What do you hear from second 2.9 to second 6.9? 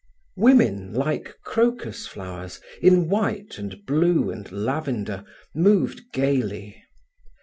white and blue and lavender, moved gaily.